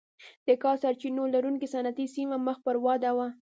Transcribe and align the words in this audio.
د 0.45 0.47
کا 0.61 0.71
سرچینو 0.81 1.23
لرونکې 1.33 1.67
صنعتي 1.73 2.05
سیمه 2.15 2.37
مخ 2.47 2.57
پر 2.65 2.75
وده 2.85 3.11
وه. 3.17 3.27